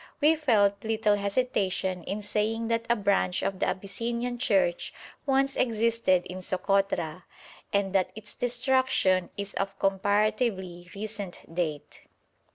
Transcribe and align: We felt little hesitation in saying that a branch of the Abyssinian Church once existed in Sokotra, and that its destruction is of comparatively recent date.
We 0.19 0.35
felt 0.35 0.83
little 0.83 1.13
hesitation 1.17 2.03
in 2.05 2.23
saying 2.23 2.69
that 2.69 2.87
a 2.89 2.95
branch 2.95 3.43
of 3.43 3.59
the 3.59 3.67
Abyssinian 3.67 4.39
Church 4.39 4.91
once 5.27 5.55
existed 5.55 6.25
in 6.25 6.39
Sokotra, 6.39 7.25
and 7.71 7.93
that 7.93 8.11
its 8.15 8.33
destruction 8.33 9.29
is 9.37 9.53
of 9.53 9.77
comparatively 9.77 10.89
recent 10.95 11.43
date. 11.53 12.05